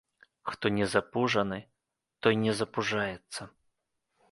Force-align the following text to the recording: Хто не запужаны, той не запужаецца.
Хто 0.49 0.69
не 0.77 0.87
запужаны, 0.93 1.59
той 2.23 2.41
не 2.47 2.51
запужаецца. 2.63 3.41